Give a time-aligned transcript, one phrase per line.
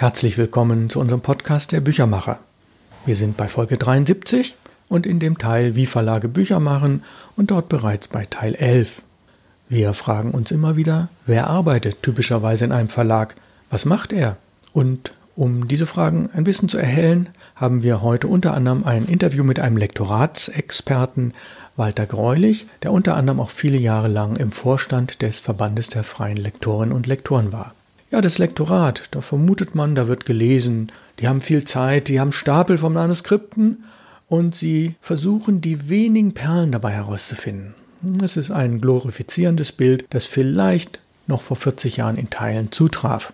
[0.00, 2.38] Herzlich willkommen zu unserem Podcast der Büchermacher.
[3.04, 4.56] Wir sind bei Folge 73
[4.88, 7.04] und in dem Teil Wie Verlage Bücher machen
[7.36, 9.02] und dort bereits bei Teil 11.
[9.68, 13.34] Wir fragen uns immer wieder, wer arbeitet typischerweise in einem Verlag?
[13.68, 14.38] Was macht er?
[14.72, 19.44] Und um diese Fragen ein bisschen zu erhellen, haben wir heute unter anderem ein Interview
[19.44, 21.34] mit einem Lektoratsexperten,
[21.76, 26.38] Walter Greulich, der unter anderem auch viele Jahre lang im Vorstand des Verbandes der freien
[26.38, 27.74] Lektorinnen und Lektoren war.
[28.10, 32.32] Ja, das Lektorat, da vermutet man, da wird gelesen, die haben viel Zeit, die haben
[32.32, 33.84] Stapel von Manuskripten
[34.28, 37.74] und sie versuchen, die wenigen Perlen dabei herauszufinden.
[38.20, 43.32] Es ist ein glorifizierendes Bild, das vielleicht noch vor 40 Jahren in Teilen zutraf.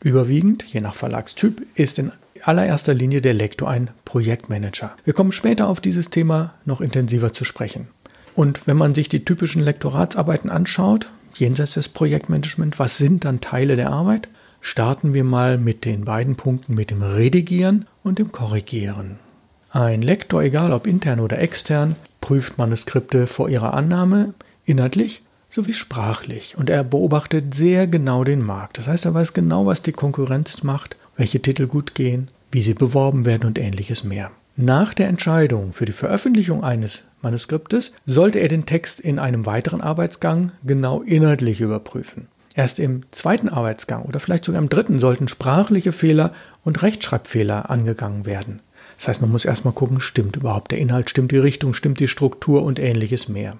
[0.00, 4.94] Überwiegend, je nach Verlagstyp, ist in allererster Linie der Lektor ein Projektmanager.
[5.04, 7.88] Wir kommen später auf dieses Thema noch intensiver zu sprechen.
[8.34, 13.76] Und wenn man sich die typischen Lektoratsarbeiten anschaut, jenseits des Projektmanagement, was sind dann Teile
[13.76, 14.28] der Arbeit?
[14.60, 19.18] Starten wir mal mit den beiden Punkten mit dem Redigieren und dem Korrigieren.
[19.70, 26.56] Ein Lektor, egal ob intern oder extern, prüft Manuskripte vor ihrer Annahme inhaltlich sowie sprachlich
[26.56, 28.78] und er beobachtet sehr genau den Markt.
[28.78, 32.74] Das heißt, er weiß genau, was die Konkurrenz macht, welche Titel gut gehen, wie sie
[32.74, 34.30] beworben werden und ähnliches mehr.
[34.56, 39.80] Nach der Entscheidung für die Veröffentlichung eines Manuskriptes sollte er den Text in einem weiteren
[39.80, 42.28] Arbeitsgang genau inhaltlich überprüfen.
[42.54, 48.26] Erst im zweiten Arbeitsgang oder vielleicht sogar im dritten sollten sprachliche Fehler und Rechtschreibfehler angegangen
[48.26, 48.60] werden.
[48.98, 52.08] Das heißt, man muss erstmal gucken, stimmt überhaupt der Inhalt, stimmt die Richtung, stimmt die
[52.08, 53.56] Struktur und ähnliches mehr.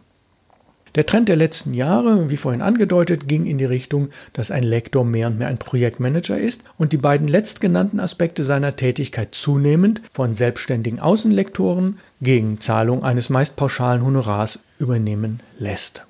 [0.95, 5.07] Der Trend der letzten Jahre, wie vorhin angedeutet, ging in die Richtung, dass ein Lektor
[5.07, 10.35] mehr und mehr ein Projektmanager ist und die beiden letztgenannten Aspekte seiner Tätigkeit zunehmend von
[10.35, 16.03] selbstständigen Außenlektoren gegen Zahlung eines meist pauschalen Honorars übernehmen lässt.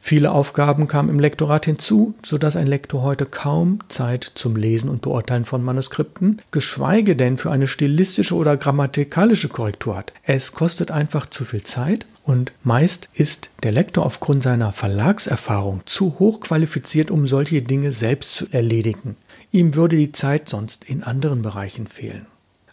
[0.00, 5.02] Viele Aufgaben kamen im Lektorat hinzu, sodass ein Lektor heute kaum Zeit zum Lesen und
[5.02, 10.12] Beurteilen von Manuskripten, geschweige denn für eine stilistische oder grammatikalische Korrektur hat.
[10.22, 16.18] Es kostet einfach zu viel Zeit und meist ist der Lektor aufgrund seiner Verlagserfahrung zu
[16.18, 19.14] hoch qualifiziert, um solche Dinge selbst zu erledigen.
[19.52, 22.26] Ihm würde die Zeit sonst in anderen Bereichen fehlen.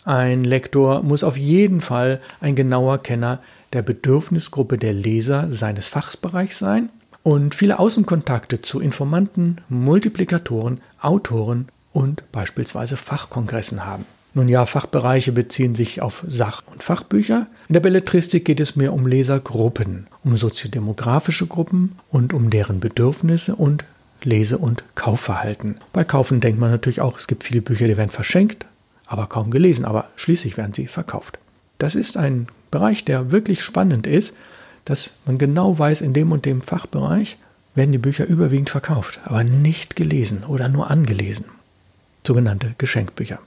[0.06, 3.40] Ein Lektor muss auf jeden Fall ein genauer Kenner
[3.74, 6.90] der Bedürfnisgruppe der Leser seines Fachbereichs sein
[7.22, 14.06] und viele Außenkontakte zu Informanten, Multiplikatoren, Autoren und beispielsweise Fachkongressen haben.
[14.34, 17.48] Nun ja, Fachbereiche beziehen sich auf Sach- und Fachbücher.
[17.68, 23.56] In der Belletristik geht es mehr um Lesergruppen, um soziodemografische Gruppen und um deren Bedürfnisse
[23.56, 23.86] und
[24.24, 25.76] Lese- und Kaufverhalten.
[25.92, 28.66] Bei Kaufen denkt man natürlich auch, es gibt viele Bücher, die werden verschenkt,
[29.06, 31.38] aber kaum gelesen, aber schließlich werden sie verkauft.
[31.78, 34.34] Das ist ein Bereich, der wirklich spannend ist
[34.86, 37.38] dass man genau weiß, in dem und dem Fachbereich
[37.76, 41.46] werden die Bücher überwiegend verkauft, aber nicht gelesen oder nur angelesen.
[42.26, 43.40] Sogenannte Geschenkbücher.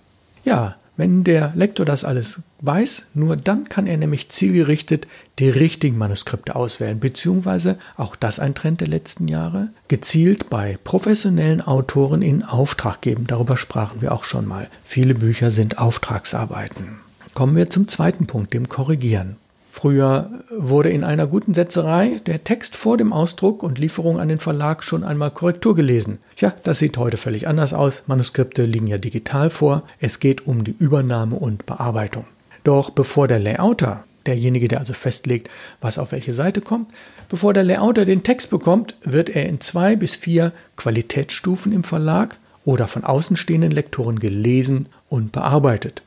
[0.46, 5.08] Ja, wenn der Lektor das alles weiß, nur dann kann er nämlich zielgerichtet
[5.40, 11.60] die richtigen Manuskripte auswählen, beziehungsweise auch das ein Trend der letzten Jahre, gezielt bei professionellen
[11.60, 13.26] Autoren in Auftrag geben.
[13.26, 14.68] Darüber sprachen wir auch schon mal.
[14.84, 17.00] Viele Bücher sind Auftragsarbeiten.
[17.34, 19.36] Kommen wir zum zweiten Punkt, dem Korrigieren.
[19.78, 24.38] Früher wurde in einer guten Setzerei der Text vor dem Ausdruck und Lieferung an den
[24.38, 26.18] Verlag schon einmal Korrektur gelesen.
[26.34, 28.02] Tja, das sieht heute völlig anders aus.
[28.06, 29.82] Manuskripte liegen ja digital vor.
[30.00, 32.24] Es geht um die Übernahme und Bearbeitung.
[32.64, 35.50] Doch bevor der Layouter, derjenige, der also festlegt,
[35.82, 36.88] was auf welche Seite kommt,
[37.28, 42.38] bevor der Layouter den Text bekommt, wird er in zwei bis vier Qualitätsstufen im Verlag
[42.64, 46.02] oder von außenstehenden Lektoren gelesen und bearbeitet.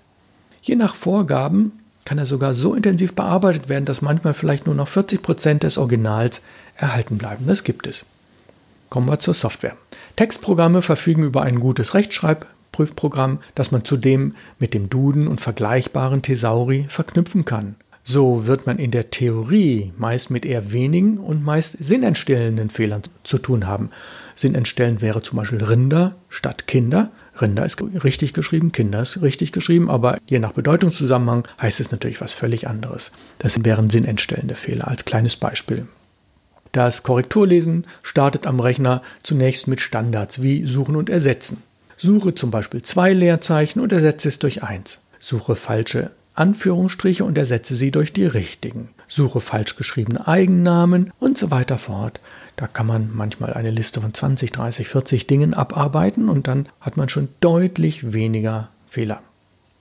[0.64, 1.74] Je nach Vorgaben
[2.06, 5.78] kann er sogar so intensiv bearbeitet werden, dass manchmal vielleicht nur noch 40 Prozent des
[5.78, 6.42] Originals
[6.76, 7.46] erhalten bleiben.
[7.48, 8.06] Das gibt es.
[8.90, 9.78] Kommen wir zur Software.
[10.16, 16.88] Textprogramme verfügen über ein gutes Rechtschreibprüfprogramm, das man zudem mit dem Duden und vergleichbaren Thesauri
[16.90, 17.76] verknüpfen kann.
[18.04, 23.38] So wird man in der Theorie meist mit eher wenigen und meist sinnentstellenden Fehlern zu
[23.38, 23.92] tun haben.
[24.36, 27.12] Sinnentstellend wäre zum Beispiel Rinder statt Kinder
[27.42, 32.22] Rinder ist richtig geschrieben, Kinder ist richtig geschrieben, aber je nach Bedeutungszusammenhang heißt es natürlich
[32.22, 33.12] was völlig anderes.
[33.38, 35.88] Das wären sinnentstellende Fehler als kleines Beispiel.
[36.72, 41.64] Das Korrekturlesen startet am Rechner zunächst mit Standards wie Suchen und Ersetzen.
[41.98, 45.02] Suche zum Beispiel zwei Leerzeichen und ersetze es durch eins.
[45.20, 48.90] Suche falsche Anführungsstriche und ersetze sie durch die richtigen.
[49.08, 52.22] Suche falsch geschriebene Eigennamen und so weiter fort.
[52.60, 56.98] Da kann man manchmal eine Liste von 20, 30, 40 Dingen abarbeiten und dann hat
[56.98, 59.22] man schon deutlich weniger Fehler.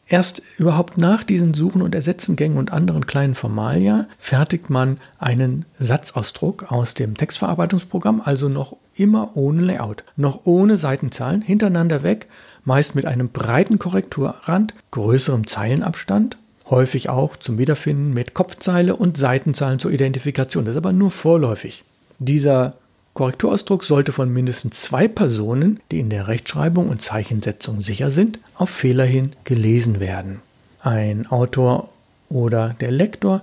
[0.07, 6.71] Erst überhaupt nach diesen Suchen und Ersetzengängen und anderen kleinen Formalia fertigt man einen Satzausdruck
[6.71, 12.29] aus dem Textverarbeitungsprogramm, also noch immer ohne Layout, noch ohne Seitenzahlen, hintereinander weg,
[12.63, 16.39] meist mit einem breiten Korrekturrand, größerem Zeilenabstand,
[16.71, 20.65] häufig auch zum Wiederfinden mit Kopfzeile und Seitenzahlen zur Identifikation.
[20.65, 21.85] Das ist aber nur vorläufig.
[22.19, 22.75] Dieser
[23.15, 28.71] Korrekturausdruck sollte von mindestens zwei Personen, die in der Rechtschreibung und Zeichensetzung sicher sind, auf
[28.71, 30.41] Fehler hin gelesen werden.
[30.81, 31.89] Ein Autor
[32.29, 33.43] oder der Lektor,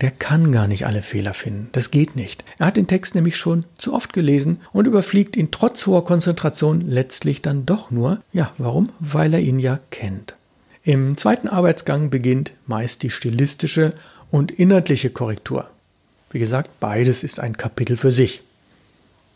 [0.00, 1.68] der kann gar nicht alle Fehler finden.
[1.72, 2.44] Das geht nicht.
[2.58, 6.82] Er hat den Text nämlich schon zu oft gelesen und überfliegt ihn trotz hoher Konzentration
[6.82, 8.20] letztlich dann doch nur.
[8.32, 8.90] Ja, warum?
[9.00, 10.36] Weil er ihn ja kennt.
[10.82, 13.94] Im zweiten Arbeitsgang beginnt meist die stilistische
[14.30, 15.70] und inhaltliche Korrektur.
[16.30, 18.42] Wie gesagt, beides ist ein Kapitel für sich.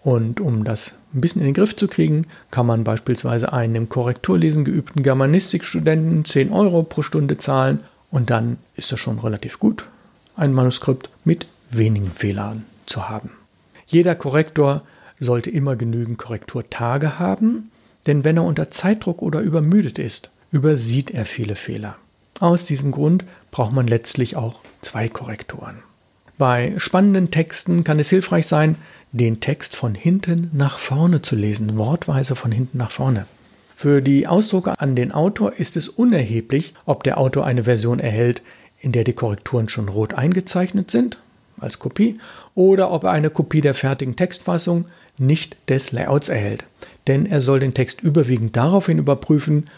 [0.02, 3.88] Und um das ein bisschen in den Griff zu kriegen, kann man beispielsweise einen im
[3.88, 9.84] Korrekturlesen geübten Germanistikstudenten 10 Euro pro Stunde zahlen und dann ist das schon relativ gut,
[10.37, 13.31] ein Manuskript mit wenigen Fehlern zu haben.
[13.86, 14.82] Jeder Korrektor
[15.19, 17.70] sollte immer genügend Korrekturtage haben,
[18.06, 21.96] denn wenn er unter Zeitdruck oder übermüdet ist, übersieht er viele Fehler.
[22.40, 25.82] Aus diesem Grund braucht man letztlich auch zwei Korrektoren.
[26.40, 28.76] Bei spannenden Texten kann es hilfreich sein,
[29.12, 33.26] den Text von hinten nach vorne zu lesen, wortweise von hinten nach vorne.
[33.76, 38.40] Für die Ausdrucke an den Autor ist es unerheblich, ob der Autor eine Version erhält,
[38.78, 41.19] in der die Korrekturen schon rot eingezeichnet sind,
[41.58, 42.16] als Kopie,
[42.54, 44.86] oder ob er eine Kopie der fertigen Textfassung
[45.19, 46.64] nicht des Layouts erhält.
[47.06, 49.69] Denn er soll den Text überwiegend daraufhin überprüfen,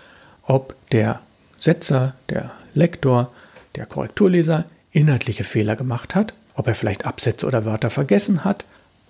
[0.45, 1.23] ob der
[1.59, 3.33] Setzer, der Lektor,
[3.75, 8.65] der Korrekturleser inhaltliche Fehler gemacht hat, ob er vielleicht Absätze oder Wörter vergessen hat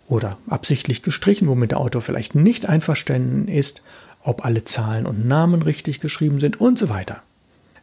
[0.08, 3.82] oder absichtlich gestrichen, womit der Autor vielleicht nicht einverstanden ist,
[4.22, 7.22] ob alle Zahlen und Namen richtig geschrieben sind und so weiter.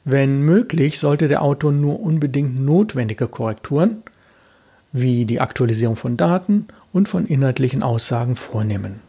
[0.06, 4.04] Wenn möglich, sollte der Autor nur unbedingt notwendige Korrekturen
[4.92, 9.02] wie die Aktualisierung von Daten und von inhaltlichen Aussagen vornehmen.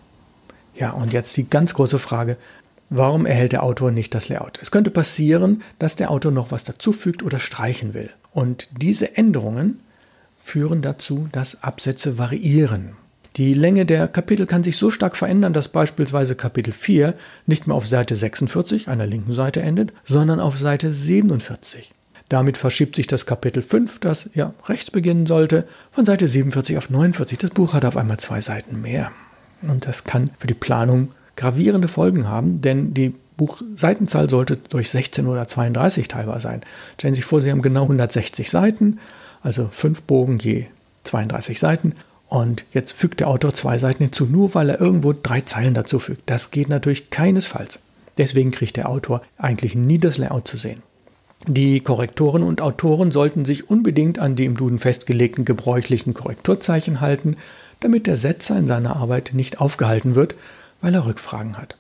[0.75, 2.37] Ja, und jetzt die ganz große Frage,
[2.91, 4.59] warum erhält der Autor nicht das Layout?
[4.61, 8.11] Es könnte passieren, dass der Autor noch was dazufügt oder streichen will.
[8.33, 9.81] Und diese Änderungen
[10.51, 12.97] führen dazu, dass Absätze variieren.
[13.37, 17.15] Die Länge der Kapitel kann sich so stark verändern, dass beispielsweise Kapitel 4
[17.47, 21.93] nicht mehr auf Seite 46 einer linken Seite endet, sondern auf Seite 47.
[22.29, 26.91] Damit verschiebt sich das Kapitel 5, das ja rechts beginnen sollte, von Seite 47 auf
[26.91, 27.39] 49.
[27.39, 29.13] Das Buch hat auf einmal zwei Seiten mehr.
[29.63, 35.27] Und das kann für die Planung gravierende Folgen haben, denn die Buchseitenzahl sollte durch 16
[35.27, 36.63] oder 32 teilbar sein.
[36.99, 38.99] Stellen Sie sich vor, Sie haben genau 160 Seiten,
[39.43, 40.67] also fünf Bogen je
[41.05, 41.95] 32 Seiten
[42.29, 45.99] und jetzt fügt der Autor zwei Seiten hinzu, nur weil er irgendwo drei Zeilen dazu
[45.99, 46.23] fügt.
[46.27, 47.81] Das geht natürlich keinesfalls.
[48.19, 50.83] Deswegen kriegt der Autor eigentlich nie das Layout zu sehen.
[51.49, 57.37] Die Korrektoren und Autoren sollten sich unbedingt an die im Duden festgelegten gebräuchlichen Korrekturzeichen halten,
[57.81, 60.35] damit der Setzer in seiner Arbeit nicht aufgehalten wird,
[60.83, 61.77] weil er Rückfragen hat.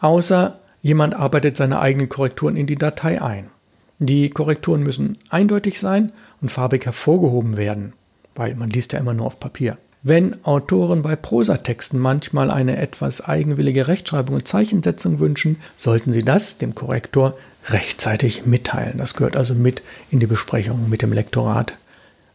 [0.00, 3.50] Außer jemand arbeitet seine eigenen Korrekturen in die Datei ein.
[3.98, 7.92] Die Korrekturen müssen eindeutig sein und farbig hervorgehoben werden
[8.38, 9.76] weil man liest ja immer nur auf Papier.
[10.04, 16.56] Wenn Autoren bei Prosatexten manchmal eine etwas eigenwillige Rechtschreibung und Zeichensetzung wünschen, sollten sie das
[16.56, 17.36] dem Korrektor
[17.66, 18.96] rechtzeitig mitteilen.
[18.96, 21.74] Das gehört also mit in die Besprechung mit dem Lektorat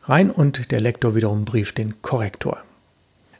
[0.03, 2.57] rein und der Lektor wiederum brieft den Korrektor.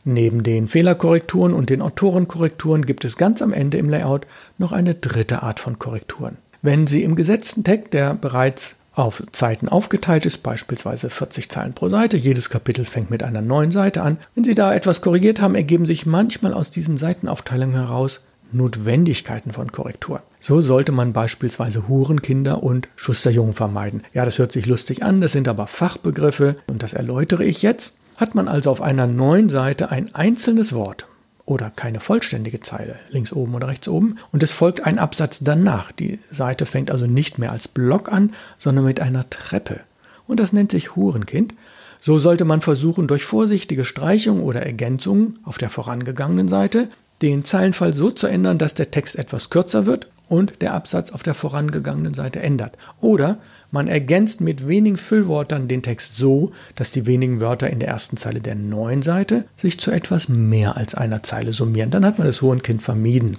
[0.05, 4.25] Neben den Fehlerkorrekturen und den Autorenkorrekturen gibt es ganz am Ende im Layout
[4.57, 6.37] noch eine dritte Art von Korrekturen.
[6.61, 11.89] Wenn Sie im gesetzten Text, der bereits auf Seiten aufgeteilt ist, beispielsweise 40 Zeilen pro
[11.89, 12.17] Seite.
[12.17, 14.17] Jedes Kapitel fängt mit einer neuen Seite an.
[14.35, 18.21] Wenn Sie da etwas korrigiert haben, ergeben sich manchmal aus diesen Seitenaufteilungen heraus
[18.51, 20.21] Notwendigkeiten von Korrektur.
[20.39, 24.03] So sollte man beispielsweise Hurenkinder und Schusterjungen vermeiden.
[24.13, 27.95] Ja, das hört sich lustig an, das sind aber Fachbegriffe und das erläutere ich jetzt.
[28.15, 31.07] Hat man also auf einer neuen Seite ein einzelnes Wort
[31.45, 35.91] oder keine vollständige Zeile, links oben oder rechts oben, und es folgt ein Absatz danach.
[35.91, 39.81] Die Seite fängt also nicht mehr als Block an, sondern mit einer Treppe.
[40.27, 41.53] Und das nennt sich Hurenkind.
[41.99, 46.89] So sollte man versuchen, durch vorsichtige Streichung oder Ergänzungen auf der vorangegangenen Seite
[47.21, 51.21] den Zeilenfall so zu ändern, dass der Text etwas kürzer wird und der Absatz auf
[51.21, 52.75] der vorangegangenen Seite ändert.
[52.99, 53.37] Oder
[53.69, 58.17] man ergänzt mit wenigen Füllwörtern den Text so, dass die wenigen Wörter in der ersten
[58.17, 61.91] Zeile der neuen Seite sich zu etwas mehr als einer Zeile summieren.
[61.91, 63.37] Dann hat man das Hohenkind vermieden.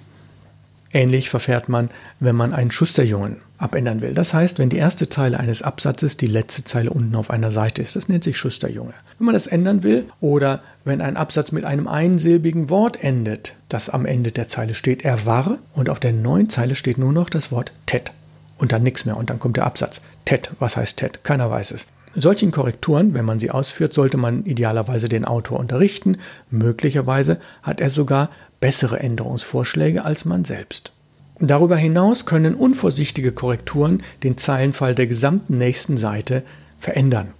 [0.94, 4.14] Ähnlich verfährt man, wenn man einen Schusterjungen abändern will.
[4.14, 7.82] Das heißt, wenn die erste Zeile eines Absatzes die letzte Zeile unten auf einer Seite
[7.82, 8.94] ist, das nennt sich Schusterjunge.
[9.18, 13.90] Wenn man das ändern will oder wenn ein Absatz mit einem einsilbigen Wort endet, das
[13.90, 17.28] am Ende der Zeile steht, er war und auf der neuen Zeile steht nur noch
[17.28, 18.12] das Wort tet.
[18.56, 20.00] und dann nichts mehr und dann kommt der Absatz.
[20.26, 21.24] TED, was heißt TED?
[21.24, 21.88] Keiner weiß es.
[22.14, 26.18] Solchen Korrekturen, wenn man sie ausführt, sollte man idealerweise den Autor unterrichten.
[26.50, 28.30] Möglicherweise hat er sogar
[28.64, 30.90] bessere Änderungsvorschläge als man selbst.
[31.38, 36.42] Darüber hinaus können unvorsichtige Korrekturen den Zeilenfall der gesamten nächsten Seite
[36.78, 37.34] verändern.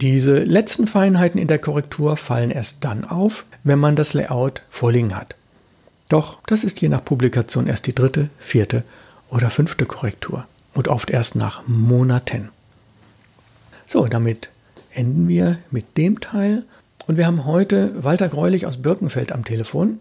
[0.00, 5.14] Diese letzten Feinheiten in der Korrektur fallen erst dann auf, wenn man das Layout vorliegen
[5.14, 5.36] hat.
[6.08, 8.82] Doch das ist je nach Publikation erst die dritte, vierte
[9.30, 12.48] oder fünfte Korrektur und oft erst nach Monaten.
[13.86, 14.50] So, damit
[14.92, 16.64] enden wir mit dem Teil
[17.06, 20.00] und wir haben heute Walter Greulich aus Birkenfeld am Telefon.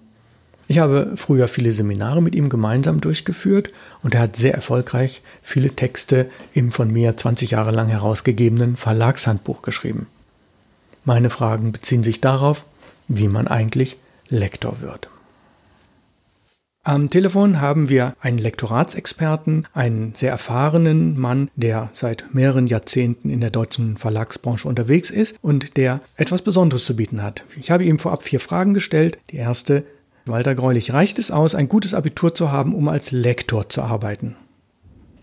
[0.68, 5.70] Ich habe früher viele Seminare mit ihm gemeinsam durchgeführt und er hat sehr erfolgreich viele
[5.70, 10.08] Texte im von mir 20 Jahre lang herausgegebenen Verlagshandbuch geschrieben.
[11.04, 12.66] Meine Fragen beziehen sich darauf,
[13.08, 15.08] wie man eigentlich Lektor wird.
[16.88, 23.42] Am Telefon haben wir einen Lektoratsexperten, einen sehr erfahrenen Mann, der seit mehreren Jahrzehnten in
[23.42, 27.44] der deutschen Verlagsbranche unterwegs ist und der etwas Besonderes zu bieten hat.
[27.60, 29.18] Ich habe ihm vorab vier Fragen gestellt.
[29.32, 29.84] Die erste,
[30.28, 34.36] Walter Greulich, reicht es aus, ein gutes Abitur zu haben, um als Lektor zu arbeiten?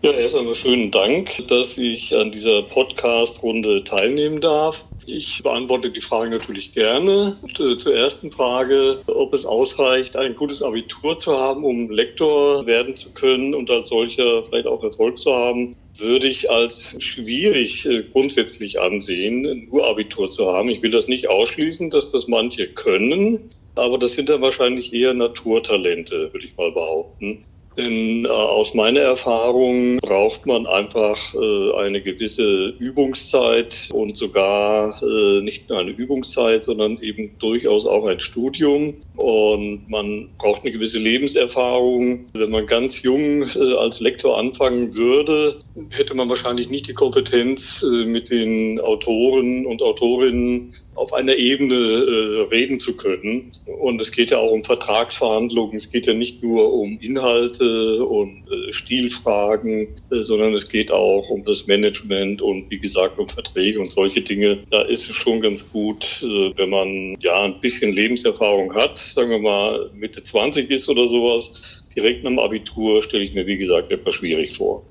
[0.01, 4.85] Ja, erst einmal schönen Dank, dass ich an dieser Podcast-Runde teilnehmen darf.
[5.05, 7.37] Ich beantworte die Frage natürlich gerne.
[7.59, 12.95] Äh, zur ersten Frage, ob es ausreicht, ein gutes Abitur zu haben, um Lektor werden
[12.95, 18.03] zu können und als solcher vielleicht auch Erfolg zu haben, würde ich als schwierig äh,
[18.03, 20.69] grundsätzlich ansehen, nur Abitur zu haben.
[20.69, 23.51] Ich will das nicht ausschließen, dass das manche können.
[23.75, 27.45] Aber das sind dann wahrscheinlich eher Naturtalente, würde ich mal behaupten.
[27.77, 35.41] Denn äh, aus meiner Erfahrung braucht man einfach äh, eine gewisse Übungszeit und sogar äh,
[35.41, 39.01] nicht nur eine Übungszeit, sondern eben durchaus auch ein Studium.
[39.15, 42.25] Und man braucht eine gewisse Lebenserfahrung.
[42.33, 45.59] Wenn man ganz jung äh, als Lektor anfangen würde,
[45.91, 51.75] hätte man wahrscheinlich nicht die Kompetenz, äh, mit den Autoren und Autorinnen auf einer Ebene
[51.75, 53.51] äh, reden zu können.
[53.65, 55.77] Und es geht ja auch um Vertragsverhandlungen.
[55.77, 61.67] Es geht ja nicht nur um Inhalte und Stilfragen, sondern es geht auch um das
[61.67, 64.59] Management und wie gesagt um Verträge und solche Dinge.
[64.69, 69.39] Da ist es schon ganz gut, wenn man ja ein bisschen Lebenserfahrung hat, sagen wir
[69.39, 71.61] mal Mitte 20 ist oder sowas.
[71.95, 74.83] Direkt nach dem Abitur stelle ich mir, wie gesagt, etwas schwierig vor.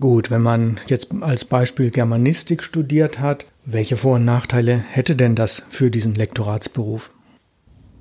[0.00, 5.36] Gut, wenn man jetzt als Beispiel Germanistik studiert hat, welche Vor- und Nachteile hätte denn
[5.36, 7.10] das für diesen Lektoratsberuf?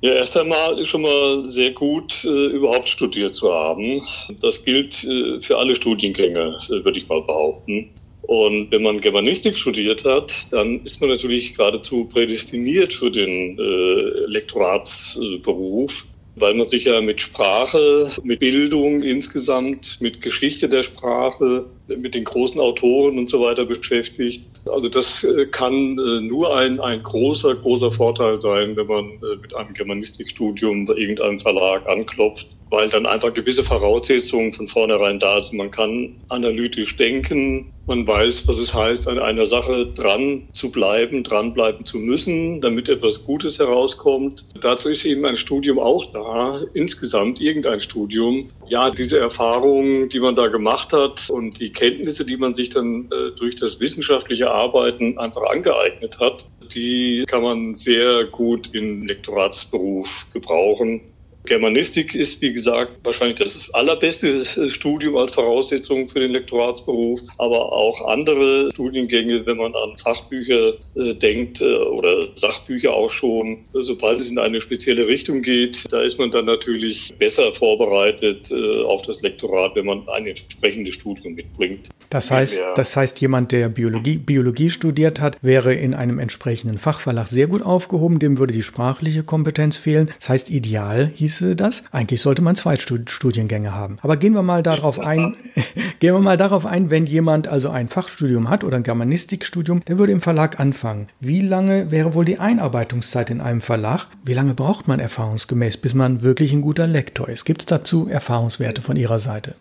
[0.02, 4.02] Ja, erst einmal ist schon mal sehr gut, äh, überhaupt studiert zu haben.
[4.42, 7.90] Das gilt äh, für alle Studiengänge, äh, würde ich mal behaupten.
[8.22, 14.26] Und wenn man Germanistik studiert hat, dann ist man natürlich geradezu prädestiniert für den äh,
[14.28, 22.16] Lektoratsberuf weil man sich ja mit Sprache, mit Bildung insgesamt, mit Geschichte der Sprache, mit
[22.16, 24.48] den großen Autoren und so weiter beschäftigt.
[24.66, 29.36] Also das äh, kann äh, nur ein, ein großer, großer Vorteil sein, wenn man äh,
[29.42, 35.40] mit einem Germanistikstudium bei irgendeinem Verlag anklopft weil dann einfach gewisse Voraussetzungen von vornherein da
[35.42, 35.58] sind.
[35.58, 41.24] Man kann analytisch denken, man weiß, was es heißt, an einer Sache dran zu bleiben,
[41.24, 44.46] dranbleiben zu müssen, damit etwas Gutes herauskommt.
[44.62, 48.50] Dazu ist eben ein Studium auch da, insgesamt irgendein Studium.
[48.70, 53.10] Ja, diese Erfahrungen, die man da gemacht hat und die Kenntnisse, die man sich dann
[53.12, 60.28] äh, durch das wissenschaftliche Arbeiten einfach angeeignet hat, die kann man sehr gut im Lektoratsberuf
[60.32, 61.11] gebrauchen.
[61.46, 68.08] Germanistik ist, wie gesagt, wahrscheinlich das allerbeste Studium als Voraussetzung für den Lektoratsberuf, aber auch
[68.08, 74.30] andere Studiengänge, wenn man an Fachbücher äh, denkt äh, oder Sachbücher auch schon, sobald es
[74.30, 79.22] in eine spezielle Richtung geht, da ist man dann natürlich besser vorbereitet äh, auf das
[79.22, 81.90] Lektorat, wenn man ein entsprechendes Studium mitbringt.
[82.10, 87.28] Das heißt, das heißt, jemand, der Biologie, Biologie studiert hat, wäre in einem entsprechenden Fachverlag
[87.28, 90.12] sehr gut aufgehoben, dem würde die sprachliche Kompetenz fehlen.
[90.20, 91.84] Das heißt, ideal hieß hieße das.
[91.92, 93.98] Eigentlich sollte man zwei Studiengänge haben.
[94.02, 95.36] Aber gehen wir mal darauf ein,
[96.00, 99.98] gehen wir mal darauf ein, wenn jemand also ein Fachstudium hat oder ein Germanistikstudium, der
[99.98, 101.10] würde im Verlag anfangen.
[101.20, 104.08] Wie lange wäre wohl die Einarbeitungszeit in einem Verlag?
[104.24, 107.46] Wie lange braucht man erfahrungsgemäß, bis man wirklich ein guter Lektor ist?
[107.46, 109.56] Gibt es dazu Erfahrungswerte von Ihrer Seite?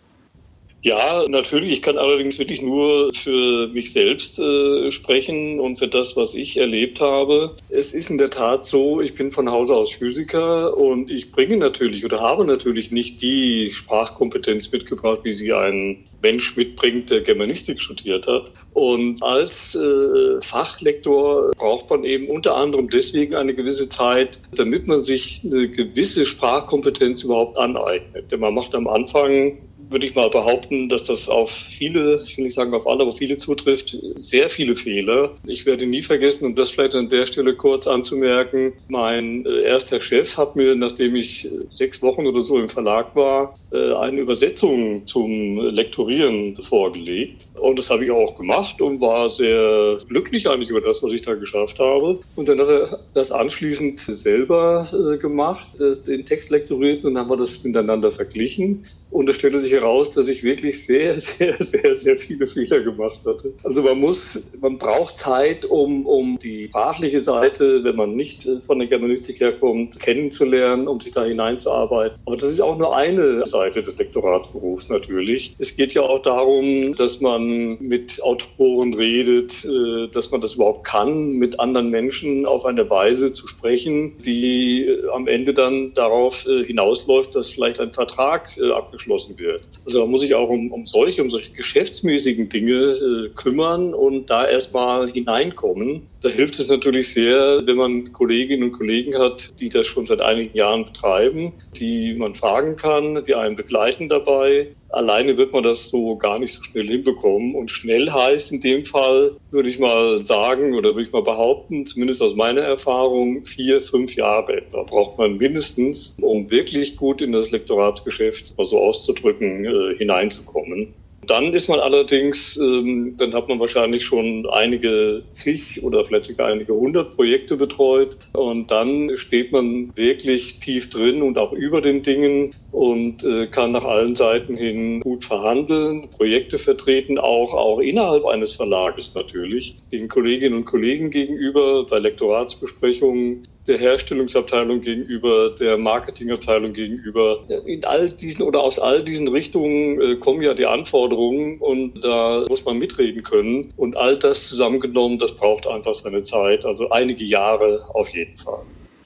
[0.83, 1.71] Ja, natürlich.
[1.73, 6.57] Ich kann allerdings wirklich nur für mich selbst äh, sprechen und für das, was ich
[6.57, 7.55] erlebt habe.
[7.69, 11.57] Es ist in der Tat so, ich bin von Hause aus Physiker und ich bringe
[11.57, 17.79] natürlich oder habe natürlich nicht die Sprachkompetenz mitgebracht, wie sie ein Mensch mitbringt, der Germanistik
[17.79, 18.51] studiert hat.
[18.73, 25.01] Und als äh, Fachlektor braucht man eben unter anderem deswegen eine gewisse Zeit, damit man
[25.01, 28.31] sich eine gewisse Sprachkompetenz überhaupt aneignet.
[28.31, 29.59] Denn man macht am Anfang
[29.91, 33.11] würde ich mal behaupten, dass das auf viele, ich will nicht sagen auf alle, aber
[33.11, 35.37] viele zutrifft, sehr viele Fehler.
[35.43, 40.01] Ich werde nie vergessen, um das vielleicht an der Stelle kurz anzumerken, mein äh, erster
[40.01, 45.57] Chef hat mir, nachdem ich sechs Wochen oder so im Verlag war, eine Übersetzung zum
[45.59, 47.47] Lektorieren vorgelegt.
[47.59, 51.21] Und das habe ich auch gemacht und war sehr glücklich eigentlich über das, was ich
[51.21, 52.19] da geschafft habe.
[52.35, 54.85] Und dann hat er das anschließend selber
[55.21, 55.67] gemacht,
[56.07, 58.85] den Text lektoriert und dann haben wir das miteinander verglichen.
[59.09, 63.19] Und es stellte sich heraus, dass ich wirklich sehr, sehr, sehr, sehr viele Fehler gemacht
[63.25, 63.53] hatte.
[63.63, 68.61] Also man muss, man braucht Zeit, um, um die sprachliche Seite, wenn man nicht äh,
[68.61, 72.17] von der Germanistik herkommt, kennenzulernen, um sich da hineinzuarbeiten.
[72.25, 75.55] Aber das ist auch nur eine Seite des Lektoratsberufs natürlich.
[75.59, 80.85] Es geht ja auch darum, dass man mit Autoren redet, äh, dass man das überhaupt
[80.85, 86.41] kann, mit anderen Menschen auf eine Weise zu sprechen, die äh, am Ende dann darauf
[86.43, 89.67] hinausläuft, dass vielleicht ein Vertrag abgeschlossen wird.
[89.85, 94.29] Also man muss sich auch um, um solche, um solche geschäftsmäßigen Dinge äh, kümmern und
[94.29, 96.07] da erstmal hineinkommen.
[96.21, 100.21] Da hilft es natürlich sehr, wenn man Kolleginnen und Kollegen hat, die das schon seit
[100.21, 104.75] einigen Jahren betreiben, die man fragen kann, die einen begleiten dabei.
[104.89, 107.55] Alleine wird man das so gar nicht so schnell hinbekommen.
[107.55, 111.85] Und schnell heißt in dem Fall, würde ich mal sagen oder würde ich mal behaupten,
[111.85, 114.63] zumindest aus meiner Erfahrung, vier, fünf Jahre.
[114.71, 120.93] Da braucht man mindestens, um wirklich gut in das Lektoratsgeschäft, mal so auszudrücken, äh, hineinzukommen.
[121.27, 126.47] Dann ist man allerdings, ähm, dann hat man wahrscheinlich schon einige zig oder vielleicht sogar
[126.47, 128.17] einige hundert Projekte betreut.
[128.33, 133.71] Und dann steht man wirklich tief drin und auch über den Dingen und äh, kann
[133.73, 140.07] nach allen Seiten hin gut verhandeln, Projekte vertreten, auch, auch innerhalb eines Verlages natürlich, den
[140.07, 147.39] Kolleginnen und Kollegen gegenüber bei Lektoratsbesprechungen der Herstellungsabteilung gegenüber, der Marketingabteilung gegenüber.
[147.65, 152.45] In all diesen oder aus all diesen Richtungen äh, kommen ja die Anforderungen und da
[152.47, 153.73] muss man mitreden können.
[153.77, 158.61] Und all das zusammengenommen, das braucht einfach seine Zeit, also einige Jahre auf jeden Fall.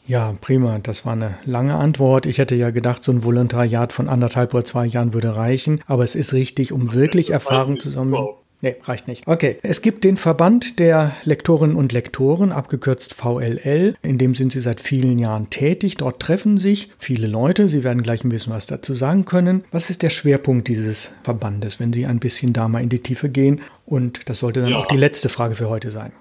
[0.08, 0.80] Ja, prima.
[0.84, 2.28] Das war eine lange Antwort.
[2.28, 5.82] Ich hätte ja gedacht, so ein Volontariat von anderthalb oder zwei Jahren würde reichen.
[5.88, 8.28] Aber es ist richtig, um wirklich Erfahrung zu sammeln.
[8.62, 9.28] Nee, reicht nicht.
[9.28, 9.58] Okay.
[9.62, 13.96] Es gibt den Verband der Lektorinnen und Lektoren, abgekürzt VLL.
[14.02, 15.96] In dem sind sie seit vielen Jahren tätig.
[15.96, 17.68] Dort treffen sich viele Leute.
[17.70, 19.64] Sie werden gleich ein bisschen was dazu sagen können.
[19.72, 23.30] Was ist der Schwerpunkt dieses Verbandes, wenn Sie ein bisschen da mal in die Tiefe
[23.30, 23.62] gehen?
[23.86, 24.78] Und das sollte dann ja.
[24.78, 26.12] auch die letzte Frage für heute sein.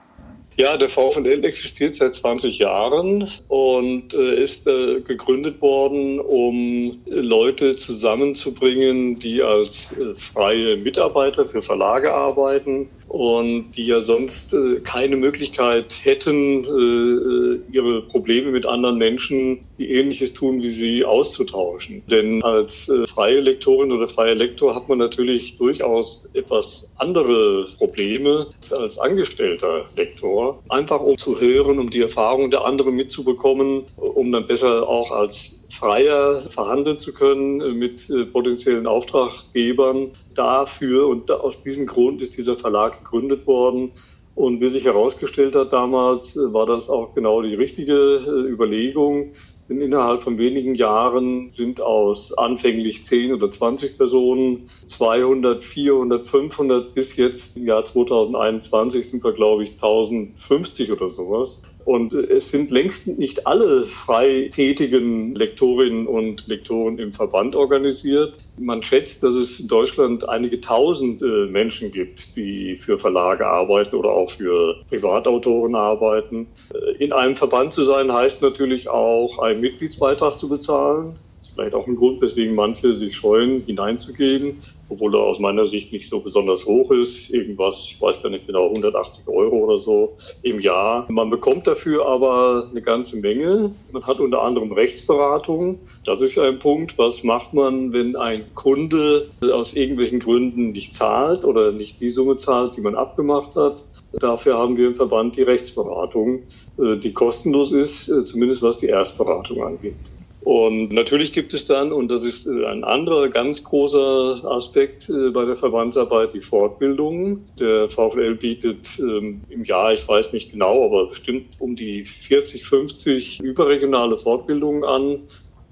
[0.57, 7.77] Ja, der VfL existiert seit 20 Jahren und äh, ist äh, gegründet worden, um Leute
[7.77, 15.17] zusammenzubringen, die als äh, freie Mitarbeiter für Verlage arbeiten und die ja sonst äh, keine
[15.17, 22.03] Möglichkeit hätten, äh, äh, ihre Probleme mit anderen Menschen, die ähnliches tun wie sie, auszutauschen.
[22.11, 28.49] Denn als äh, freie Lektorin oder freier Lektor hat man natürlich durchaus etwas andere Probleme
[28.73, 30.61] als angestellter Lektor.
[30.69, 35.64] Einfach um zu hören, um die Erfahrung der anderen mitzubekommen, um dann besser auch als
[35.75, 41.09] freier verhandeln zu können äh, mit äh, potenziellen Auftraggebern dafür.
[41.09, 43.93] Und aus diesem Grund ist dieser Verlag gegründet worden.
[44.35, 49.33] Und wie sich herausgestellt hat damals, äh, war das auch genau die richtige Überlegung.
[49.69, 56.95] Denn innerhalb von wenigen Jahren sind aus anfänglich 10 oder 20 Personen 200, 400, 500
[56.95, 62.71] bis jetzt im Jahr 2021 sind wir, glaube ich, 1050 oder sowas und es sind
[62.71, 68.41] längst nicht alle frei tätigen Lektorinnen und Lektoren im Verband organisiert.
[68.57, 73.97] Man schätzt, dass es in Deutschland einige tausend äh, Menschen gibt, die für Verlage arbeiten
[73.97, 76.49] oder auch für Privatautoren arbeiten.
[76.73, 81.15] Äh, in einem Verband zu sein heißt natürlich auch, einen Mitgliedsbeitrag zu bezahlen.
[81.39, 85.65] Das ist vielleicht auch ein Grund, weswegen manche sich scheuen, hineinzugehen obwohl er aus meiner
[85.65, 87.31] Sicht nicht so besonders hoch ist.
[87.31, 91.07] Irgendwas, ich weiß gar nicht genau, 180 Euro oder so im Jahr.
[91.11, 93.75] Man bekommt dafür aber eine ganze Menge.
[93.91, 95.81] Man hat unter anderem Rechtsberatung.
[96.05, 96.99] Das ist ein Punkt.
[96.99, 102.37] Was macht man, wenn ein Kunde aus irgendwelchen Gründen nicht zahlt oder nicht die Summe
[102.37, 103.85] zahlt, die man abgemacht hat?
[104.13, 106.45] Dafür haben wir im Verband die Rechtsberatung,
[106.79, 110.14] äh, die kostenlos ist, äh, zumindest was die Erstberatung angeht.
[110.45, 115.31] Und natürlich gibt es dann, und das ist äh, ein anderer ganz großer Aspekt äh,
[115.31, 117.47] bei der Verbandsarbeit, die Fortbildung.
[117.59, 122.63] Der VfL bietet ähm, im Jahr, ich weiß nicht genau, aber bestimmt um die 40,
[122.67, 125.21] 50 überregionale Fortbildungen an.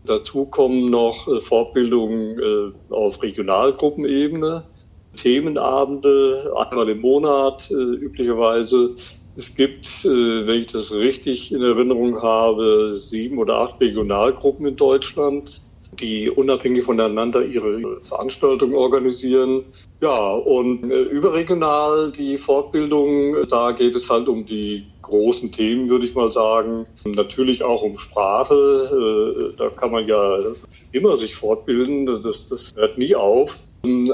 [0.06, 4.64] Dazu kommen noch äh, Fortbildungen auf Regionalgruppenebene.
[5.14, 8.94] Themenabende, einmal im Monat üblicherweise.
[9.34, 14.76] Es gibt, äh, wenn ich das richtig in Erinnerung habe, sieben oder acht Regionalgruppen in
[14.76, 15.62] Deutschland,
[16.00, 19.64] die unabhängig voneinander ihre Veranstaltungen organisieren.
[20.00, 26.06] Ja, und äh, überregional die Fortbildung, da geht es halt um die großen Themen, würde
[26.06, 26.86] ich mal sagen.
[27.04, 29.54] Natürlich auch um Sprache.
[29.58, 30.38] Da kann man ja
[30.92, 32.06] immer sich fortbilden.
[32.06, 33.58] Das, das hört nie auf.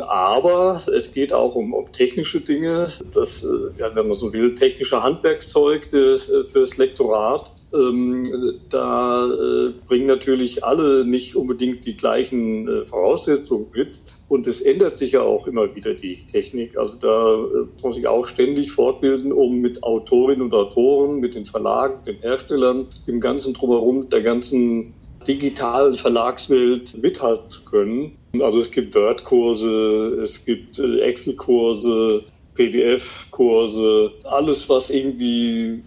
[0.09, 4.55] Aber es geht auch um, um technische Dinge, das, äh, ja, wenn man so will,
[4.55, 7.53] technische Handwerkszeug äh, fürs Lektorat.
[7.75, 8.25] Ähm,
[8.71, 14.01] da äh, bringen natürlich alle nicht unbedingt die gleichen äh, Voraussetzungen mit.
[14.29, 16.79] Und es ändert sich ja auch immer wieder die Technik.
[16.79, 21.45] Also da äh, muss sich auch ständig fortbilden, um mit Autorinnen und Autoren, mit den
[21.45, 24.95] Verlagen, den Herstellern, dem ganzen Drumherum, der ganzen
[25.29, 28.17] digitalen Verlagswelt mithalten zu können.
[28.41, 35.83] Also es gibt Word-Kurse, es gibt äh, Excel-Kurse, PDF-Kurse, alles, was irgendwie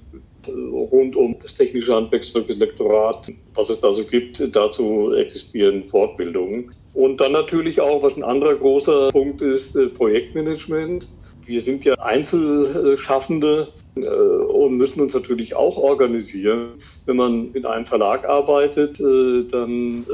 [0.47, 5.83] äh, rund um das technische Handwerkszeug, das Lektorat, was es da so gibt, dazu existieren
[5.83, 6.73] Fortbildungen.
[6.93, 11.07] Und dann natürlich auch, was ein anderer großer Punkt ist, äh, Projektmanagement.
[11.45, 16.77] Wir sind ja Einzelschaffende und müssen uns natürlich auch organisieren.
[17.05, 20.05] Wenn man in einem Verlag arbeitet, dann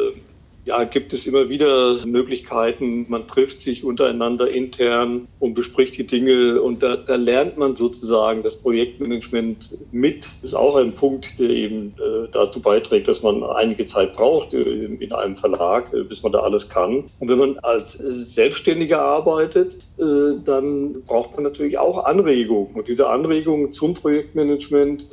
[0.68, 3.06] ja, gibt es immer wieder Möglichkeiten.
[3.08, 8.44] Man trifft sich untereinander intern und bespricht die Dinge und da, da lernt man sozusagen
[8.44, 10.28] das Projektmanagement mit.
[10.44, 14.62] Ist auch ein Punkt, der eben äh, dazu beiträgt, dass man einige Zeit braucht äh,
[14.62, 17.06] in einem Verlag, äh, bis man da alles kann.
[17.20, 20.04] Und wenn man als Selbstständiger arbeitet, äh,
[20.44, 22.76] dann braucht man natürlich auch Anregungen.
[22.76, 25.08] Und diese Anregungen zum Projektmanagement,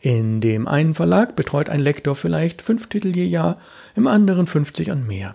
[0.00, 3.58] In dem einen Verlag betreut ein Lektor vielleicht fünf Titel je Jahr,
[3.96, 5.34] im anderen 50 und mehr.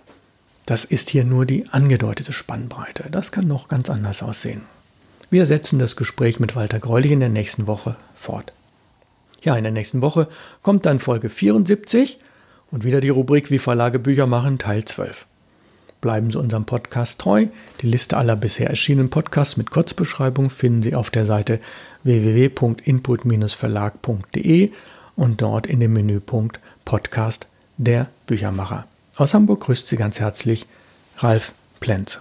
[0.64, 3.10] Das ist hier nur die angedeutete Spannbreite.
[3.10, 4.62] Das kann noch ganz anders aussehen.
[5.28, 8.52] Wir setzen das Gespräch mit Walter Greulich in der nächsten Woche fort.
[9.42, 10.28] Ja, in der nächsten Woche
[10.62, 12.18] kommt dann Folge 74
[12.70, 15.26] und wieder die Rubrik Wie Verlage Bücher machen, Teil 12.
[16.00, 17.46] Bleiben Sie unserem Podcast treu.
[17.82, 21.60] Die Liste aller bisher erschienenen Podcasts mit Kurzbeschreibung finden Sie auf der Seite
[22.04, 24.70] www.input-verlag.de
[25.16, 28.86] und dort in dem Menüpunkt Podcast der Büchermacher.
[29.16, 30.66] Aus Hamburg grüßt Sie ganz herzlich
[31.18, 32.20] Ralf Plenz.